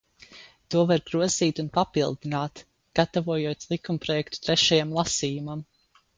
[0.75, 2.63] To var grozīt un papildināt,
[3.01, 5.65] gatavojot likumprojektu trešajam lasījumam.